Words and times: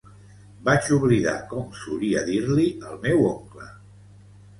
Vaig 0.69 0.87
oblidar 0.95 1.35
com 1.51 1.67
solia 1.81 2.23
dir-li 2.29 2.65
el 2.93 2.97
meu 3.05 3.23
oncle. 3.33 3.69